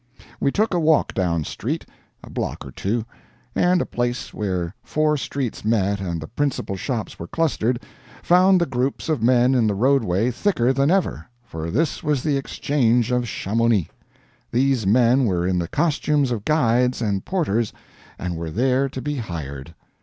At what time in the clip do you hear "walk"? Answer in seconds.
0.79-1.13